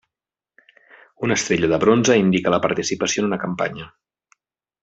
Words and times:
Una 1.27 1.37
estrella 1.41 1.69
de 1.73 1.79
bronze 1.85 2.17
indica 2.23 2.55
la 2.57 2.63
participació 2.67 3.25
en 3.25 3.31
una 3.33 3.43
campanya. 3.47 3.91